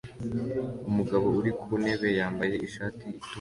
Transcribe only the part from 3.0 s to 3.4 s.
itukura